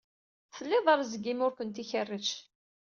Tlid 0.55 0.87
rezg 0.97 1.23
imi 1.31 1.43
ur 1.47 1.53
kent-ikerrec 1.57 2.29